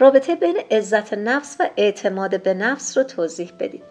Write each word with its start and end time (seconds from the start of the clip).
رابطه 0.00 0.34
بین 0.34 0.56
عزت 0.70 1.14
نفس 1.14 1.56
و 1.60 1.70
اعتماد 1.76 2.42
به 2.42 2.54
نفس 2.54 2.98
رو 2.98 3.04
توضیح 3.04 3.52
بدید. 3.60 3.82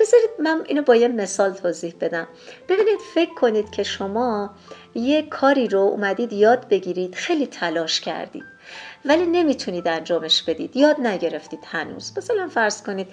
بذارید 0.00 0.30
من 0.38 0.64
اینو 0.66 0.82
با 0.82 0.96
یه 0.96 1.08
مثال 1.08 1.52
توضیح 1.52 1.94
بدم. 2.00 2.28
ببینید 2.68 2.98
فکر 3.14 3.34
کنید 3.34 3.70
که 3.70 3.82
شما 3.82 4.50
یه 4.94 5.22
کاری 5.22 5.68
رو 5.68 5.80
اومدید 5.80 6.32
یاد 6.32 6.68
بگیرید 6.68 7.14
خیلی 7.14 7.46
تلاش 7.46 8.00
کردید 8.00 8.44
ولی 9.04 9.26
نمی‌تونید 9.26 9.88
انجامش 9.88 10.42
بدید. 10.42 10.76
یاد 10.76 11.00
نگرفتید 11.00 11.60
هنوز. 11.66 12.12
مثلا 12.16 12.48
فرض 12.48 12.82
کنید 12.82 13.08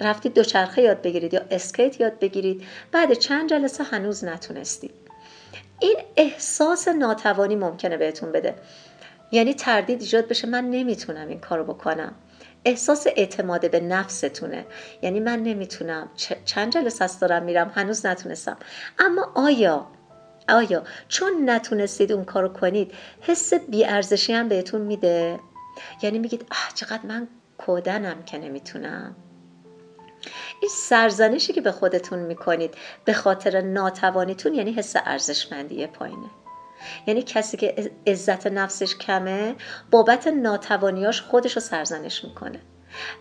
رفتید 0.00 0.34
دوچرخه 0.34 0.82
یاد 0.82 1.02
بگیرید 1.02 1.34
یا 1.34 1.40
اسکیت 1.50 2.00
یاد 2.00 2.18
بگیرید 2.18 2.62
بعد 2.92 3.12
چند 3.12 3.50
جلسه 3.50 3.84
هنوز 3.84 4.24
نتونستید. 4.24 4.94
این 5.80 5.96
احساس 6.16 6.88
ناتوانی 6.88 7.56
ممکنه 7.56 7.96
بهتون 7.96 8.32
بده. 8.32 8.54
یعنی 9.34 9.54
تردید 9.54 10.00
ایجاد 10.00 10.28
بشه 10.28 10.46
من 10.46 10.70
نمی‌تونم 10.70 11.28
این 11.28 11.40
کارو 11.40 11.64
بکنم. 11.64 12.14
احساس 12.64 13.06
اعتماد 13.16 13.70
به 13.70 13.80
نفستونه. 13.80 14.66
یعنی 15.02 15.20
من 15.20 15.42
نمی‌تونم 15.42 16.08
چند 16.44 16.72
جلسه 16.72 17.04
است 17.04 17.20
دارم 17.20 17.42
میرم 17.42 17.72
هنوز 17.74 18.06
نتونستم. 18.06 18.56
اما 18.98 19.32
آیا 19.34 19.86
آیا 20.48 20.84
چون 21.08 21.50
نتونستید 21.50 22.12
اون 22.12 22.24
کارو 22.24 22.48
کنید 22.48 22.92
حس 23.20 23.54
بیارزشی 23.54 24.32
هم 24.32 24.48
بهتون 24.48 24.80
میده؟ 24.80 25.40
یعنی 26.02 26.18
میگید 26.18 26.46
آه 26.50 26.74
چقدر 26.74 27.06
من 27.08 27.28
کودنم 27.58 28.22
که 28.22 28.38
نمی‌تونم. 28.38 29.16
این 30.60 30.70
سرزنشی 30.74 31.52
که 31.52 31.60
به 31.60 31.72
خودتون 31.72 32.18
می‌کنید 32.18 32.74
به 33.04 33.12
خاطر 33.12 33.60
ناتوانیتون 33.60 34.54
یعنی 34.54 34.72
حس 34.72 34.96
ارزشمندی 34.96 35.86
پایینه. 35.86 36.30
یعنی 37.06 37.22
کسی 37.22 37.56
که 37.56 37.92
عزت 38.06 38.46
نفسش 38.46 38.96
کمه 38.96 39.54
بابت 39.90 40.26
ناتوانیاش 40.26 41.22
خودش 41.22 41.52
رو 41.52 41.60
سرزنش 41.60 42.24
می‌کنه. 42.24 42.60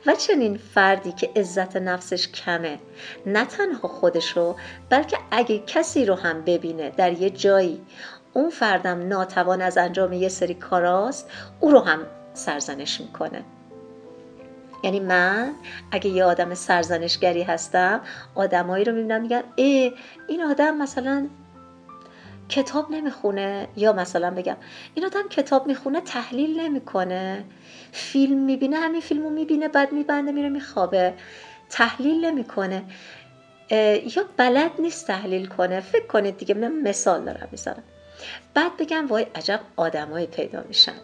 و 0.06 0.16
چنین 0.16 0.58
فردی 0.58 1.12
که 1.12 1.30
عزت 1.36 1.76
نفسش 1.76 2.28
کمه 2.28 2.80
نه 3.26 3.46
تنها 3.46 3.88
خودشو 3.88 4.56
بلکه 4.90 5.18
اگه 5.32 5.60
کسی 5.60 6.06
رو 6.06 6.16
هم 6.16 6.42
ببینه 6.42 6.90
در 6.90 7.14
یه 7.14 7.30
جایی 7.30 7.82
اون 8.34 8.50
فردم 8.50 9.08
ناتوان 9.08 9.62
از 9.62 9.78
انجام 9.78 10.14
یه 10.14 10.30
سری 10.30 10.54
کاراست 10.54 11.30
او 11.60 11.72
رو 11.72 11.80
هم 11.80 12.00
سرزنش 12.34 13.02
می‌کنه. 13.02 13.44
یعنی 14.84 15.00
من 15.00 15.54
اگه 15.92 16.10
یه 16.10 16.24
آدم 16.24 16.54
سرزنشگری 16.54 17.44
هستم 17.44 18.02
آدمایی 18.36 18.86
رو 18.86 18.94
می‌بینم 18.94 19.22
میگن 19.22 19.44
ای 19.56 19.94
این 20.28 20.44
آدم 20.44 20.78
مثلا 20.78 21.28
کتاب 22.50 22.92
نمی‌خونه؟ 22.92 23.68
یا 23.76 23.94
مثلا 23.94 24.32
بگم 24.32 24.58
این 24.94 25.06
آدم 25.06 25.28
کتاب 25.30 25.68
می‌خونه 25.68 26.02
تحلیل 26.02 26.60
نمی‌کنه. 26.60 27.44
فیلم 27.92 28.38
می‌بینه 28.38 28.78
همین 28.78 29.02
فیلمو 29.02 29.30
می‌بینه 29.30 29.68
بعد 29.68 29.92
میبنده 29.92 30.32
میره 30.32 30.50
میخوابه. 30.50 31.14
تحلیل 31.70 32.26
نمی‌کنه. 32.26 32.84
یا 34.16 34.26
بلد 34.38 34.72
نیست 34.80 35.08
تحلیل 35.08 35.46
کنه. 35.46 35.80
فکر 35.80 36.08
کنید 36.08 36.38
دیگه 36.38 36.54
من 36.56 36.72
مثال 36.82 37.26
دارم 37.26 37.48
می‌زنم 37.52 37.84
بعد 38.54 38.78
بگم 38.78 39.08
وای 39.08 39.26
عجب 39.36 39.60
آدمایی 39.76 40.26
پیدا 40.28 40.64
میشن. 40.68 40.96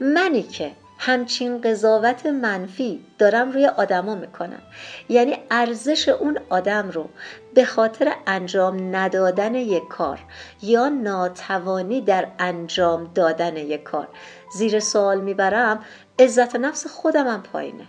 منی 0.00 0.42
که 0.42 0.72
همچین 0.98 1.60
قضاوت 1.60 2.26
منفی 2.26 3.04
دارم 3.18 3.52
روی 3.52 3.66
آدما 3.66 4.14
می‌کنم. 4.14 4.62
یعنی 5.08 5.36
ارزش 5.50 6.08
اون 6.08 6.38
آدم 6.50 6.90
رو 6.90 7.08
به 7.54 7.64
خاطر 7.64 8.12
انجام 8.26 8.96
ندادن 8.96 9.54
یک 9.54 9.88
کار 9.88 10.20
یا 10.62 10.88
ناتوانی 10.88 12.00
در 12.00 12.26
انجام 12.38 13.10
دادن 13.14 13.56
یک 13.56 13.82
کار. 13.82 14.08
زیر 14.54 14.80
سوال 14.80 15.20
می‌برم 15.20 15.84
عزت 16.18 16.56
نفس 16.56 16.86
خودم 16.86 17.26
هم 17.28 17.42
پایینه. 17.42 17.88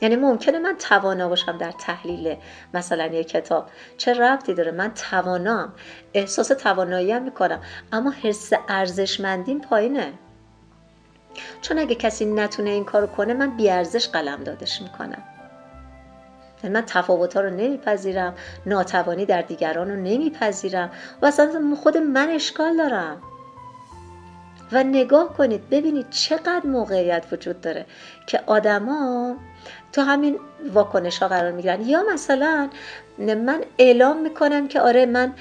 یعنی 0.00 0.16
ممکنه 0.16 0.58
من 0.58 0.76
توانا 0.78 1.28
باشم 1.28 1.58
در 1.58 1.72
تحلیل 1.72 2.36
مثلا 2.74 3.06
یک 3.06 3.28
کتاب. 3.28 3.66
چه 3.96 4.14
ربطی 4.14 4.54
داره؟ 4.54 4.72
من 4.72 4.94
توانام. 4.94 5.72
احساس 6.14 6.48
توانایی 6.48 7.18
می‌کنم. 7.20 7.60
اما 7.92 8.14
حس 8.22 8.52
ارزشمندیم 8.68 9.60
پایینه. 9.60 10.12
چون 11.60 11.78
اگه 11.78 11.94
کسی 11.94 12.24
نتونه 12.24 12.70
این 12.70 12.84
کارو 12.84 13.06
کنه 13.06 13.34
من 13.34 13.56
بیارزش 13.56 14.08
قلم 14.08 14.44
دادش 14.44 14.82
می‌کنم. 14.82 15.22
یعنی 16.64 16.74
من 16.74 16.84
تفاوت 16.86 17.34
ها 17.36 17.40
رو 17.40 17.50
نمیپذیرم 17.50 18.34
ناتوانی 18.66 19.26
در 19.26 19.42
دیگران 19.42 19.90
رو 19.90 19.96
نمیپذیرم 19.96 20.90
و 21.22 21.26
اصلا 21.26 21.74
خود 21.82 21.96
من 21.96 22.28
اشکال 22.28 22.76
دارم. 22.76 23.22
و 24.72 24.82
نگاه 24.82 25.36
کنید 25.36 25.70
ببینید 25.70 26.10
چقدر 26.10 26.66
موقعیت 26.66 27.24
وجود 27.32 27.60
داره 27.60 27.86
که 28.26 28.40
آدما 28.46 29.36
تو 29.92 30.02
همین 30.02 30.38
واکنش 30.72 31.18
ها 31.18 31.28
قرار 31.28 31.52
می‌گیرن. 31.52 31.80
یا 31.80 32.04
مثلا 32.12 32.68
من 33.18 33.60
اعلام 33.78 34.22
می‌کنم 34.22 34.68
که 34.68 34.80
آره 34.80 35.06
من 35.06 35.34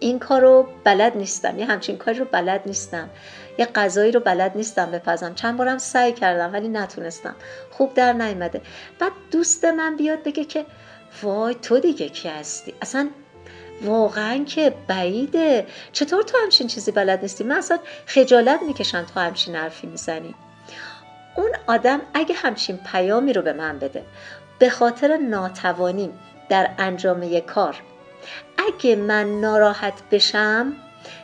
این 0.00 0.18
کار 0.18 0.40
رو 0.40 0.68
بلد 0.84 1.16
نیستم 1.16 1.58
یه 1.58 1.66
همچین 1.66 1.96
کاری 1.96 2.18
رو 2.18 2.24
بلد 2.24 2.62
نیستم 2.66 3.10
یه 3.58 3.66
غذایی 3.66 4.12
رو 4.12 4.20
بلد 4.20 4.56
نیستم 4.56 4.90
بپزم. 4.90 5.34
چند 5.34 5.56
بارم 5.56 5.78
سعی 5.78 6.12
کردم 6.12 6.52
ولی 6.52 6.68
نتونستم. 6.68 7.34
خوب 7.70 7.94
در 7.94 8.12
نیومده. 8.12 8.60
بعد 8.98 9.12
دوست 9.30 9.64
من 9.64 9.96
بیاد 9.96 10.22
بگه 10.22 10.44
که 10.44 10.66
وای 11.22 11.54
تو 11.54 11.78
دیگه 11.78 12.08
کی 12.08 12.28
هستی؟ 12.28 12.74
اصلا 12.82 13.08
واقعا 13.82 14.44
که 14.44 14.74
بعیده. 14.88 15.66
چطور 15.92 16.22
تو 16.22 16.38
همچین 16.42 16.66
چیزی 16.66 16.90
بلد 16.90 17.22
نیستی؟ 17.22 17.44
من 17.44 17.56
اصلا 17.56 17.78
خجالت 18.06 18.62
می‌کشم 18.62 19.02
تو 19.14 19.20
همچین 19.20 19.56
حرفی 19.56 19.86
می‌زنی. 19.86 20.34
اون 21.36 21.50
آدم 21.66 22.00
اگه 22.14 22.34
همچین 22.34 22.78
پیامی 22.92 23.32
رو 23.32 23.42
به 23.42 23.52
من 23.52 23.78
بده 23.78 24.02
به 24.58 24.70
خاطر 24.70 25.16
ناتوانیم 25.16 26.18
در 26.48 26.70
انجام 26.78 27.22
یک 27.22 27.46
کار 27.46 27.76
اگه 28.58 28.96
من 28.96 29.40
ناراحت 29.40 30.02
بشم 30.10 30.72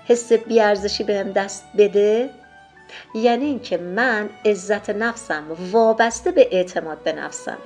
حس 0.09 0.33
بیارزشی 0.33 1.05
بهم 1.05 1.33
دست 1.33 1.65
بده؟ 1.79 2.31
یعنی 3.15 3.45
اینکه 3.45 3.77
من 3.77 4.31
عزت 4.45 4.91
نفسم 4.91 5.45
وابسته 5.73 6.31
به 6.31 6.49
اعتماد 6.53 7.03
به 7.03 7.13
نفسمه 7.13 7.57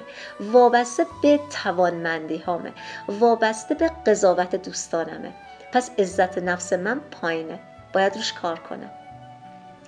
وابسته 0.41 1.07
به 1.23 1.41
توانمندی 1.63 2.39
هامه 2.39 2.73
وابسته 3.09 3.75
به 3.75 3.91
قضاوت 4.07 4.55
دوستانمه. 4.55 5.33
پس 5.73 5.91
عزت 5.99 6.39
نفس 6.39 6.73
من 6.73 7.01
پایینه. 7.01 7.59
باید 7.93 8.17
روش 8.17 8.33
کار 8.33 8.59
کنم. 8.59 8.91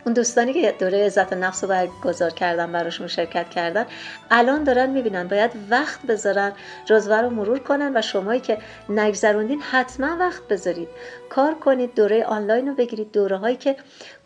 اون 0.05 0.15
دوستانی 0.15 0.53
که 0.53 0.75
دوره 0.79 1.07
عزت 1.07 1.33
نفس 1.33 1.65
رو 1.65 1.89
گذار 2.05 2.31
کردن 2.31 2.73
براشون 2.73 3.07
شرکت 3.07 3.51
کردن 3.51 3.87
الان 4.31 4.65
دارن 4.65 4.91
می‌بینن 4.91 5.29
باید 5.29 5.51
وقت 5.71 6.03
بذارن 6.03 6.53
جزوه 6.85 7.17
رو 7.17 7.31
مرور 7.31 7.59
کنن 7.59 7.97
و 7.97 8.03
شمایی 8.03 8.41
که 8.41 8.59
نگذروندین 8.89 9.61
حتما 9.61 10.17
وقت 10.21 10.49
بذارید. 10.49 10.89
کار 11.31 11.55
کنید 11.55 11.95
دوره 11.95 12.25
آنلاین 12.25 12.69
رو 12.69 12.75
بگیرید 12.75 13.13
دوره 13.13 13.37
هایی 13.37 13.57
که 13.57 13.77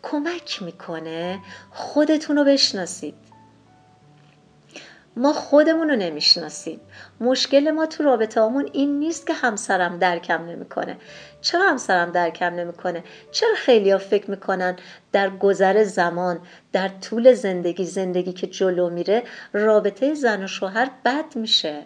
کمک 0.03 0.63
می‌کنه 0.63 1.39
خودتون 1.71 2.37
رو 2.37 2.43
بشناسید. 2.43 3.22
ما 5.15 5.33
خودمون 5.33 5.89
رو 5.89 5.95
نمی‌شناسیم. 5.95 6.79
مشکل 7.19 7.71
ما 7.71 7.85
تو 7.85 8.03
رابطه 8.03 8.41
همون 8.41 8.69
این 8.73 8.99
نیست 8.99 9.27
که 9.27 9.33
همسرم 9.33 9.99
درکم 9.99 10.45
نمی‌کنه. 10.45 10.97
چرا 11.41 11.69
همسرم 11.69 12.11
درکم 12.11 12.55
نمی‌کنه؟ 12.55 13.03
چرا 13.31 13.55
خیلی 13.55 13.91
ها 13.91 13.97
فکر 13.97 14.31
می‌کنن 14.31 14.75
در 15.11 15.29
گذر 15.29 15.83
زمان 15.83 16.39
در 16.71 16.87
طول 16.87 17.33
زندگی 17.33 17.85
زندگی 17.85 18.33
که 18.33 18.47
جلو 18.47 18.89
میره 18.89 19.23
رابطه 19.53 20.13
زن 20.13 20.43
و 20.43 20.47
شوهر 20.47 20.91
بد 21.05 21.35
میشه؟ 21.35 21.83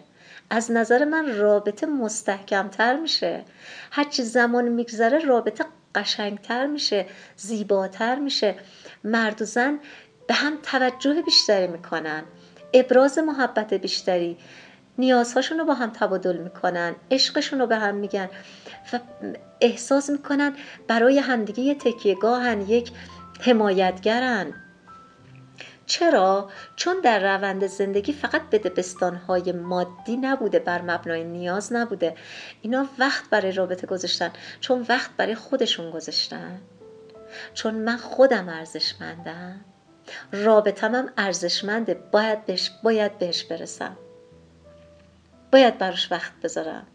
از 0.50 0.70
نظر 0.70 1.04
من 1.04 1.38
رابطه 1.38 1.86
مستحکمتر 1.86 2.96
میشه. 2.96 3.44
هرچی 3.90 4.22
زمان 4.22 4.68
میگذره 4.68 5.18
رابطه 5.18 5.64
قشنگتر 5.94 6.66
میشه 6.66 7.06
زیباتر 7.36 8.18
میشه. 8.18 8.54
مرد 9.04 9.42
و 9.42 9.44
زن 9.44 9.78
به 10.26 10.34
هم 10.34 10.58
توجه 10.62 11.22
بیشتری 11.22 11.66
می‌کنن. 11.66 12.22
ابراز 12.72 13.18
محبت 13.18 13.74
بیشتری. 13.74 14.38
نیازهاشون 14.98 15.58
رو 15.58 15.64
با 15.64 15.74
هم 15.74 15.90
تبادل 15.90 16.36
می‌کنن 16.36 16.94
عشقشون 17.10 17.58
رو 17.58 17.66
به 17.66 17.76
هم 17.76 17.94
میگن 17.94 18.28
و 18.92 19.00
احساس 19.60 20.10
می‌کنن 20.10 20.52
برای 20.88 21.18
همدیگه 21.18 21.60
یه 21.60 21.74
تکیهگاهن 21.74 22.60
یک 22.60 22.90
حمایتگرن. 23.40 24.54
چرا؟ 25.86 26.50
چون 26.76 27.00
در 27.00 27.36
روند 27.36 27.66
زندگی 27.66 28.12
فقط 28.12 28.42
به 28.42 28.58
دبستانهای 28.58 29.52
مادی 29.52 30.16
نبوده 30.16 30.58
بر 30.58 30.82
مبنای 30.82 31.24
نیاز 31.24 31.72
نبوده. 31.72 32.14
اینا 32.62 32.86
وقت 32.98 33.30
برای 33.30 33.52
رابطه 33.52 33.86
گذاشتن 33.86 34.30
چون 34.60 34.86
وقت 34.88 35.10
برای 35.16 35.34
خودشون 35.34 35.90
گذاشتن. 35.90 36.60
چون 37.54 37.74
من 37.74 37.96
خودم 37.96 38.48
ارزشمندم. 38.48 39.60
رابطم 40.32 40.94
هم 40.94 41.08
ارزشمنده 41.16 41.94
باید 41.94 42.46
بهش, 42.46 42.70
باید 42.82 43.18
بهش 43.18 43.44
برسم. 43.44 43.96
باید 45.52 45.78
براش 45.78 46.12
وقت 46.12 46.32
بذارم. 46.42 46.86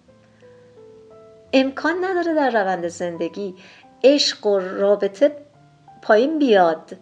امکان 1.54 2.06
نداره 2.06 2.33
در 2.33 2.50
روند 2.50 2.88
زندگی 2.88 3.56
عشق 4.04 4.45
و 4.45 4.60
رابطه 4.60 5.36
پایین 6.01 6.39
بیاد. 6.39 6.98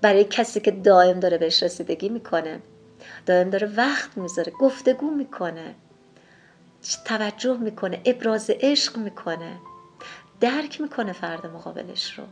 برای 0.00 0.24
کسی 0.24 0.60
که 0.60 0.70
دائم 0.70 1.20
داره 1.20 1.38
بهش 1.38 1.62
رسیدگی 1.62 2.08
می‌کنه. 2.08 2.60
دائم 3.26 3.50
داره 3.50 3.72
وقت 3.76 4.18
می‌ذاره 4.18 4.52
گفتگو 4.52 5.10
می‌کنه. 5.10 5.74
توجه 7.04 7.56
می‌کنه 7.56 8.00
ابراز 8.04 8.50
عشق 8.50 8.96
می‌کنه. 8.96 9.56
درک 10.40 10.80
می‌کنه 10.80 11.12
فرد 11.12 11.46
مقابلش 11.46 12.18
رو. 12.18 12.24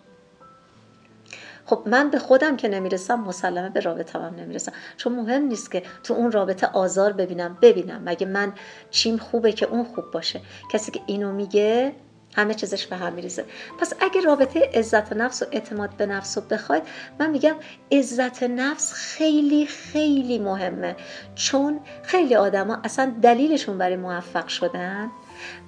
خب 1.67 1.83
من 1.87 2.11
به 2.11 2.19
خودم 2.19 2.57
که 2.57 2.69
نمی‌رسم 2.69 3.21
مسلمه 3.21 3.69
به 3.71 3.81
رابطه 3.81 4.19
هم 4.19 4.35
نمی‌رسم. 4.35 4.73
چون 4.97 5.13
مهم 5.13 5.43
نیست 5.43 5.71
که 5.71 5.83
تو 6.03 6.15
اون 6.15 6.33
رابطه 6.33 6.67
آزار 6.67 7.13
ببینم 7.13 7.59
ببینم. 7.63 8.03
مگه 8.05 8.27
من 8.27 8.53
چیم 8.91 9.17
خوبه 9.17 9.53
که 9.53 9.67
اون 9.67 9.85
خوب 9.85 10.05
باشه؟ 10.11 10.41
کسی 10.73 10.91
که 10.91 11.01
اینو 11.07 11.33
میگه 11.33 11.93
همه 12.37 12.55
چیزش 12.55 12.87
به 12.87 12.97
هم 12.97 13.13
میریزه. 13.13 13.45
پس 13.81 13.93
اگه 14.01 14.21
رابطه 14.21 14.71
عزت 14.75 15.13
نفس 15.13 15.43
و 15.43 15.47
اعتماد 15.53 15.91
به 15.91 16.07
نفس 16.07 16.39
رو 16.39 16.45
بخواید 16.51 16.83
من 17.19 17.31
میگم 17.31 17.55
عزت 17.93 18.43
نفس 18.43 18.93
خیلی 18.93 19.67
خیلی 19.67 20.39
مهمه. 20.39 20.97
چون 21.35 21.81
خیلی 22.03 22.35
آدما 22.35 22.79
اصلا 22.85 23.15
دلیلشون 23.23 23.79
برای 23.79 23.97
موفق 23.97 24.49
شدن 24.49 25.11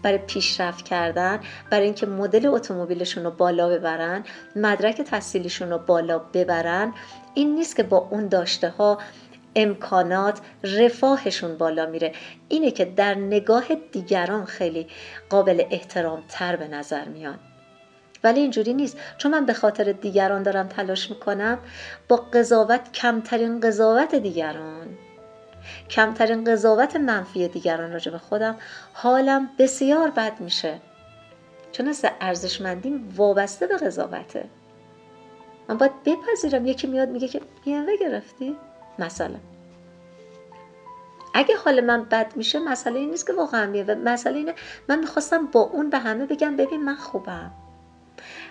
برای 0.03 0.19
پیشرفت 0.19 0.85
کردن 0.85 1.41
برای 1.71 1.85
اینکه 1.85 2.07
مدل 2.07 2.47
اتومبیلشون 2.47 3.25
رو 3.25 3.31
بالا 3.31 3.69
ببرن 3.69 4.25
مدرک 4.57 5.01
تحصیلیشون 5.01 5.71
رو 5.71 5.79
بالا 5.79 6.19
ببرن. 6.19 6.95
این 7.35 7.55
نیست 7.55 7.77
که 7.77 7.83
با 7.83 8.09
اون 8.11 8.29
داشته 8.29 8.69
ها 8.69 8.99
امکانات 9.57 10.41
رفاهشون 10.65 11.57
بالا 11.57 11.87
میره. 11.87 12.13
اینه 12.49 12.71
که 12.71 12.85
در 12.85 13.15
نگاه 13.15 13.65
دیگران 13.93 14.45
خیلی 14.45 14.87
قابل 15.31 15.65
احترام 15.71 16.23
تر 16.29 16.57
به 16.57 16.69
نظر 16.69 17.05
میان. 17.05 17.39
ولی 18.25 18.41
اینجوری 18.41 18.75
نیست. 18.75 18.97
چون 19.19 19.31
من 19.31 19.47
به 19.47 19.53
خاطر 19.53 19.93
دیگران 19.93 20.43
دارم 20.43 20.69
تلاش 20.69 21.11
می‌کنم 21.11 21.59
با 22.09 22.17
قضاوت 22.17 22.93
کمترین 22.93 23.61
قضاوت 23.61 24.15
دیگران. 24.15 24.87
کمترین 25.91 26.45
قضاوت 26.45 26.97
منفی 26.97 27.49
دیگران 27.49 27.93
راجع 27.93 28.13
به 28.13 28.19
خودم 28.19 28.57
حالم 28.93 29.51
بسیار 29.59 30.11
بد 30.11 30.41
میشه. 30.41 30.81
چون 31.73 31.89
از 31.89 32.05
ارزشمندی 32.21 33.05
وابسته 33.17 33.67
به 33.67 33.77
قضاوته. 33.77 34.45
من 35.69 35.77
باید 35.77 35.93
بپذیرم. 36.05 36.67
یکی 36.67 36.87
میاد 36.87 37.09
میگه 37.09 37.29
که 37.29 37.41
میوه 37.67 37.97
گرفتی؟ 37.97 38.57
مثلا 38.99 39.37
اگه 41.35 41.57
حال 41.57 41.81
من 41.81 42.05
بد 42.05 42.33
میشه 42.37 42.59
مسئله 42.59 42.99
این 42.99 43.11
نیست 43.11 43.27
که 43.27 43.33
واقعا 43.33 43.67
میوه 43.67 43.95
مسئله 43.95 44.37
اینه 44.39 44.55
من 44.89 44.99
می‌خواستم 44.99 45.47
با 45.47 45.61
اون 45.61 45.91
به 45.91 45.99
همه 45.99 46.27
بگم 46.27 46.57
ببین 46.57 46.85
من 46.85 46.97
خوبم. 46.97 47.51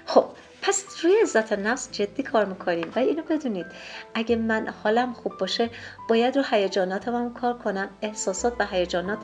خب 0.06 0.26
پس 0.62 0.86
روی 1.04 1.14
عزت 1.22 1.54
نفس 1.54 1.92
جدی 1.92 2.24
کار 2.24 2.46
می‌کنیم. 2.46 2.92
و 2.96 3.00
اینو 3.00 3.24
بدونید 3.24 3.66
اگه 4.14 4.36
من 4.36 4.68
حالم 4.84 5.14
خوب 5.14 5.38
باشه 5.38 5.70
باید 6.10 6.38
رو 6.38 6.44
حیجاناتم 6.44 7.16
هم 7.16 7.34
کار 7.34 7.58
کنم. 7.58 7.90
احساسات 8.02 8.54
و 8.60 8.66
هیجانات 8.66 9.20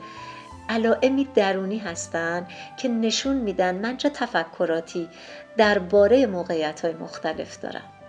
علائمی 0.68 1.28
درونی 1.34 1.78
هستن 1.78 2.46
که 2.76 2.88
نشون 2.88 3.36
میدن 3.36 3.74
من 3.74 3.96
چه 3.96 4.10
تفکراتی 4.10 5.08
درباره 5.56 6.26
موقعیت 6.26 6.80
های 6.80 6.94
مختلف 6.94 7.60
دارم. 7.60 8.01